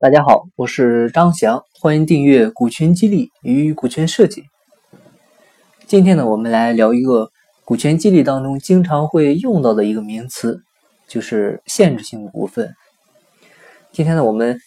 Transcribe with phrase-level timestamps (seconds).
[0.00, 4.44] 大家好，我是张翔，欢迎订阅股权激励与股权设计。
[5.86, 7.30] 今天呢，我们来聊一个
[7.66, 10.62] 股权激励当中经常会用到的一个名词，
[11.06, 12.74] 就是限制性股份。
[13.92, 14.58] 今天呢，我们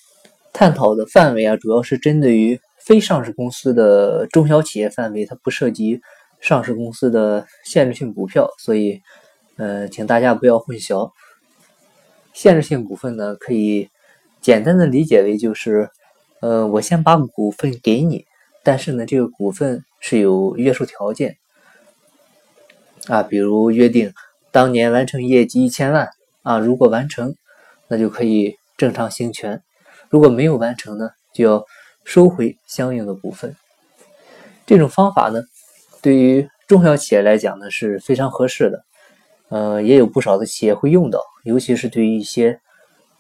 [0.54, 6.00] 探讨的范围啊，主要是针对于非上市公司的中小企业范围，它不涉及
[6.42, 9.02] 上市公司的限制性股票，所以，
[9.58, 11.10] 呃，请大家不要混淆。
[12.34, 13.90] 限制性股份呢，可以。
[14.44, 15.90] 简单的理解为就是，
[16.42, 18.26] 呃，我先把股份给你，
[18.62, 21.38] 但是呢，这个股份是有约束条件
[23.08, 24.14] 啊，比如约定
[24.52, 26.10] 当年完成业绩一千万
[26.42, 27.34] 啊，如果完成，
[27.88, 29.60] 那就可以正常行权；
[30.10, 31.66] 如果没有完成呢，就要
[32.04, 33.56] 收回相应的股份。
[34.66, 35.42] 这种方法呢，
[36.02, 38.84] 对于中小企业来讲呢是非常合适的，
[39.48, 42.60] 呃，也有不少的企业会用到，尤其是对于一些。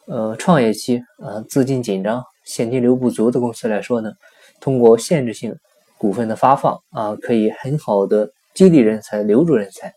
[0.05, 4.11] 呃，创业期啊，资金紧张、现金流不足的公司来说呢，
[4.59, 5.55] 通过限制性
[5.97, 9.93] 股份的发放啊，可以很好的激励人才、留住人才，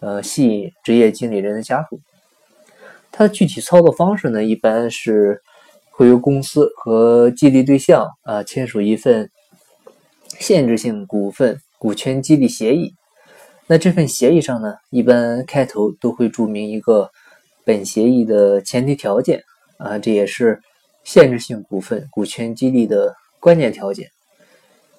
[0.00, 1.98] 呃，吸引职业经理人的加入。
[3.10, 5.40] 它的具体操作方式呢，一般是
[5.92, 9.30] 会由公司和激励对象啊签署一份
[10.38, 12.92] 限制性股份股权激励协议。
[13.66, 17.10] 那这份协议上呢，一般开头都会注明一个。
[17.68, 19.42] 本协议的前提条件
[19.76, 20.62] 啊，这也是
[21.04, 24.08] 限制性股份股权激励的关键条件。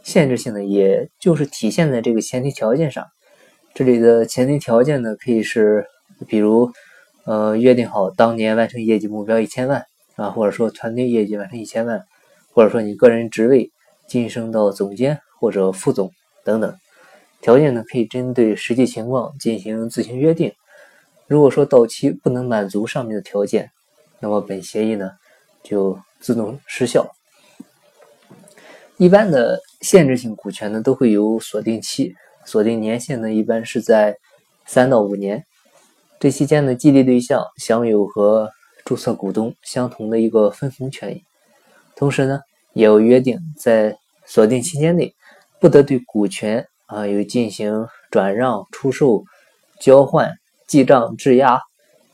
[0.03, 3.07] 限制性的，也就是体现在这个前提条件上。
[3.73, 5.87] 这里的前提条件呢，可以是
[6.27, 6.71] 比如，
[7.25, 12.03] 呃，约定好当年完成业绩目标一千万啊，或者说团队业绩完成一千万，
[12.53, 13.71] 或者说你个人职位
[14.07, 16.11] 晋升到总监或者副总
[16.43, 16.75] 等等。
[17.41, 20.53] 条件呢，可以针对实际情况进行自行约定。
[21.29, 23.69] 如果说到期不能满足上面的条件，
[24.19, 25.11] 那么本协议呢
[25.61, 27.07] 就自动失效。
[28.97, 34.17] 一般的限制性股权呢都会有锁定期，锁定年限呢一般是在
[34.65, 35.45] 三到五年。
[36.19, 38.49] 这期间呢，激励对象享有和
[38.83, 41.23] 注册股东相同的一个分红权益，
[41.95, 42.39] 同时呢
[42.73, 43.95] 也有约定在
[44.25, 45.13] 锁定期间内
[45.59, 49.23] 不得对股权啊有进行转让、出售、
[49.79, 50.38] 交换。
[50.69, 51.59] 记账、质押、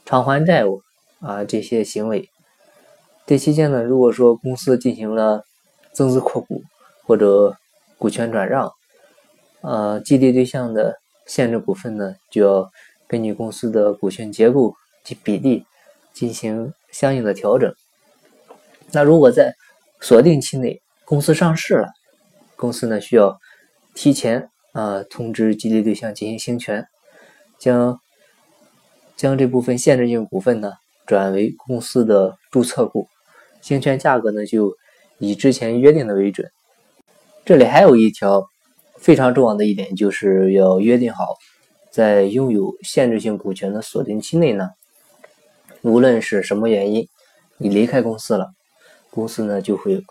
[0.05, 0.81] 偿还债务
[1.19, 2.29] 啊，这些行为。
[3.25, 5.43] 这期间呢，如果说公司进行了
[5.91, 6.63] 增资扩股
[7.03, 7.57] 或者
[7.97, 8.71] 股权转让，
[9.59, 10.95] 呃，激励对象的
[11.27, 12.71] 限制股份呢，就要
[13.09, 14.73] 根据公司的股权结构
[15.03, 15.65] 及比例
[16.13, 17.75] 进行相应的调整。
[18.94, 19.53] 那如果在
[19.99, 21.89] 锁定期内公司上市了，
[22.55, 23.38] 公司呢需要
[23.94, 26.88] 提前啊通知激励对象进行行权，
[27.59, 27.99] 将。
[29.15, 30.73] 将这部分限制性股份呢
[31.05, 33.07] 转为公司的注册股，
[33.61, 34.75] 行权价格呢就
[35.19, 36.51] 以之前约定的为准。
[37.45, 38.45] 这里还有一条
[38.97, 41.35] 非常重要的一点，就是要约定好，
[41.91, 44.71] 在拥有限制性股权的锁定期内呢，
[45.81, 47.07] 无论是什么原因，
[47.57, 48.51] 你离开公司了，
[49.11, 50.03] 公司呢就会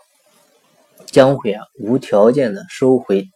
[1.05, 3.27] 将会啊无条件的收回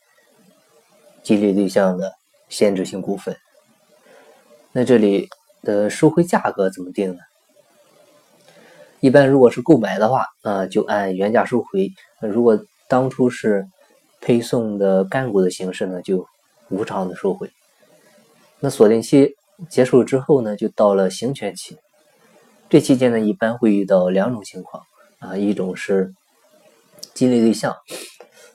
[1.21, 2.13] 激励对象的
[2.47, 3.37] 限制性股份。
[4.71, 5.29] 那这里。
[5.63, 7.19] 的收回价格怎么定呢？
[8.99, 13.65] 一般如果是购买的话，啊，就按原价收回；如果当初是
[14.19, 16.27] 配送的干股的形式呢，就
[16.69, 17.49] 无偿的收回。
[18.59, 19.35] 那锁定期
[19.69, 21.77] 结束之后呢，就到了行权期。
[22.69, 24.83] 这期间呢，一般会遇到两种情况
[25.19, 26.13] 啊，一种是
[27.13, 27.75] 激励对象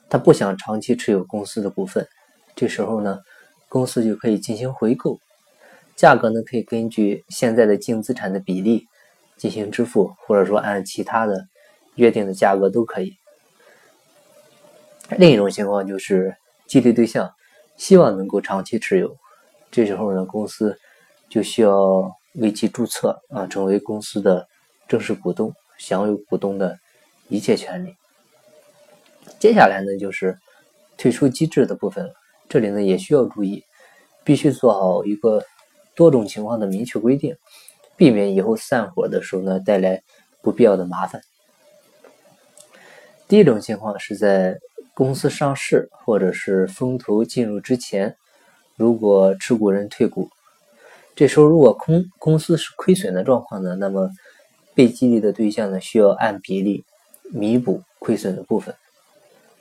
[0.09, 2.07] 他不想长期持有公司的股份，
[2.55, 3.19] 这时候呢，
[3.67, 5.19] 公司就可以进行回购。
[5.95, 8.85] 价格呢，可以根据现在的净资产的比例
[9.37, 11.47] 进行支付，或者说按其他的
[11.95, 13.15] 约定的价格都可以。
[15.17, 16.35] 另一种情况就是
[16.67, 17.33] 激励对象
[17.77, 19.15] 希望能够长期持有，
[19.71, 20.77] 这时候呢，公司
[21.29, 24.45] 就需要为其注册啊，成为公司的
[24.89, 26.77] 正式股东，享有股东的
[27.29, 27.95] 一切权利。
[29.39, 30.37] 接下来呢，就是
[30.97, 32.13] 退出机制的部分了，
[32.49, 33.63] 这里呢也需要注意，
[34.25, 35.41] 必须做好一个。
[35.95, 37.37] 多种情况的明确规定，
[37.95, 40.03] 避免以后散伙的时候呢带来
[40.41, 41.21] 不必要的麻烦。
[43.27, 44.59] 第一种情况是在
[44.93, 48.17] 公司上市或者是风投进入之前，
[48.75, 50.29] 如果持股人退股，
[51.15, 54.11] 这时候如果空公司是亏损的状况呢，那么
[54.73, 56.83] 被激励的对象呢需要按比例
[57.31, 58.75] 弥补亏损的部分。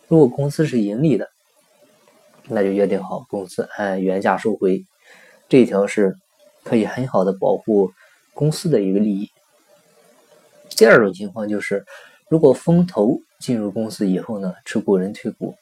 [0.09, 1.31] 如果公司是盈利的，
[2.49, 4.85] 那就约定好公司按原价收回。
[5.49, 6.19] 这一条是。
[6.65, 7.93] 可以很好的保护
[8.33, 9.31] 公司的一个利益。
[10.71, 11.85] 第二种情况就是，
[12.29, 15.55] 如果风投进入公司以后呢，持股人退股，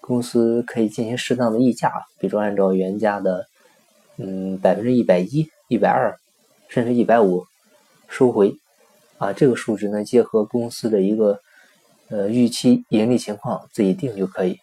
[0.00, 1.90] 公司可以进行适当的溢价，
[2.20, 3.46] 比如按照原价的，
[4.18, 6.16] 嗯，百分之一百一、一百二，
[6.68, 7.44] 甚至一百五
[8.08, 8.54] 收回。
[9.18, 11.40] 啊，这个数值呢，结合公司的一个
[12.08, 14.58] 呃预期盈利情况自己定就可以。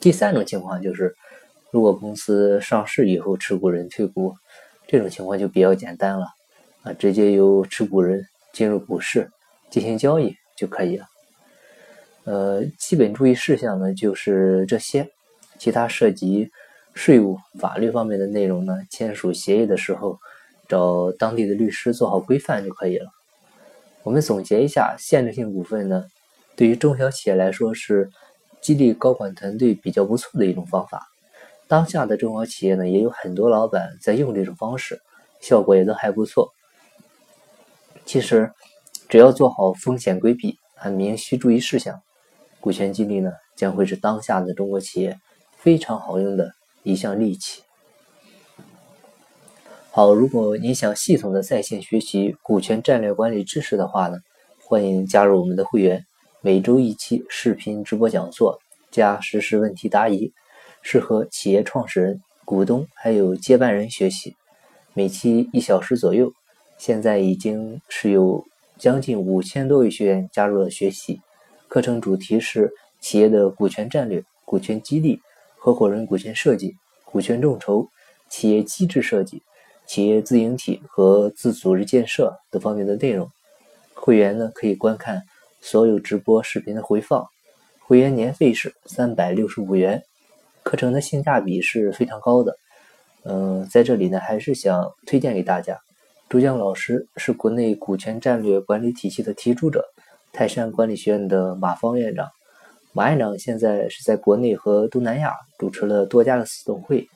[0.00, 1.14] 第三种情况就是，
[1.70, 4.34] 如果公司上市以后持股人退股，
[4.86, 6.26] 这种情况就比较简单了，
[6.82, 9.30] 啊，直接由持股人进入股市
[9.70, 11.06] 进行交易就可以了。
[12.24, 15.08] 呃，基本注意事项呢就是这些，
[15.58, 16.50] 其他涉及
[16.94, 20.18] 税务、法律方面的内容呢，签署协议的时候
[20.68, 23.10] 找当地的律师做好规范就可以了。
[24.02, 26.04] 我们总结一下，限制性股份呢，
[26.56, 28.10] 对于中小企业来说是。
[28.64, 31.06] 激励高管团队比较不错的一种方法。
[31.66, 35.00] 当下的中小企业呢，也有很多老板在用这种方式，
[35.40, 36.52] 效果也都还不错。
[38.04, 38.52] 其实，
[39.08, 42.02] 只要做好风险规避，按明晰注意事项，
[42.60, 45.18] 股权激励呢，将会是当下的中国企业
[45.56, 46.52] 非常好用的
[46.82, 47.62] 一项利器。
[49.90, 54.18] 好，如果你想系统的在线学习股权战略管理知识的话呢，
[54.62, 56.04] 欢迎加入我们的会员。
[56.40, 58.58] 每周一期视频直播讲座
[58.90, 60.34] 加实时问题答疑，
[60.84, 64.36] 适合企业创始人、股东还有接班人学习。
[64.92, 66.30] 每期一小时左右，
[66.76, 68.44] 现在已经是有
[68.78, 71.22] 将近五千多位学员加入了学习。
[71.68, 72.70] 课程主题是
[73.00, 75.20] 企业的股权战略、股权激励、
[75.56, 76.76] 合伙人股权设计、
[77.06, 77.88] 股权众筹、
[78.28, 79.42] 企业机制设计、
[79.86, 83.28] 企业自营体和自组织建设等方面的内容。
[83.94, 85.22] 会员呢可以观看。
[85.62, 87.26] 所有直播视频的回放，
[87.80, 90.04] 会员年费是三百六十五元，
[90.64, 92.56] 课程的性价比是非常高的。
[93.22, 95.78] 嗯，在这里呢，还是想推荐给大家，
[96.28, 99.84] 朱江老师是国内股权战略管理体系的提出者，
[100.32, 102.28] 泰山管理学院的马方院长。
[102.92, 107.06] 马院长现在是在国内和东南亚主持了多家的私董会，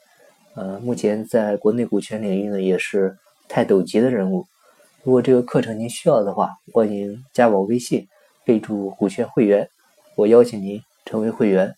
[0.55, 3.17] 呃，目前在国内股权领域呢，也是
[3.49, 4.47] 泰斗级的人物。
[5.03, 8.07] 如果这个课程您需要的话，欢迎加我微信。
[8.45, 9.69] 备注股权会员，
[10.17, 11.77] 我邀请您成为会员。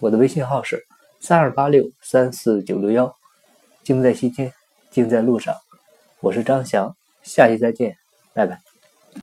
[0.00, 0.82] 我的微信号是
[1.26, 3.12] 三二八六三四九六幺。
[3.82, 4.52] 精在心间，
[4.92, 5.52] 精在路上。
[6.20, 7.96] 我是张翔，下期再见，
[8.32, 8.65] 拜拜。